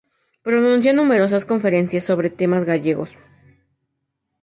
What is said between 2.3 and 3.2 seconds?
temas gallegos.